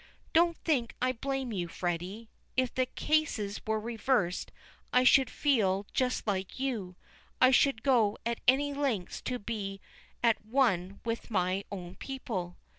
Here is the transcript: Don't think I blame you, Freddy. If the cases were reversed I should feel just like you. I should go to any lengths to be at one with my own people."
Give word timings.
Don't 0.33 0.57
think 0.57 0.95
I 0.99 1.11
blame 1.11 1.51
you, 1.53 1.67
Freddy. 1.67 2.27
If 2.57 2.73
the 2.73 2.87
cases 2.87 3.61
were 3.67 3.79
reversed 3.79 4.51
I 4.91 5.03
should 5.03 5.29
feel 5.29 5.85
just 5.93 6.25
like 6.25 6.59
you. 6.59 6.95
I 7.39 7.51
should 7.51 7.83
go 7.83 8.17
to 8.25 8.35
any 8.47 8.73
lengths 8.73 9.21
to 9.21 9.37
be 9.37 9.79
at 10.23 10.43
one 10.43 11.01
with 11.05 11.29
my 11.29 11.65
own 11.71 11.97
people." 11.97 12.57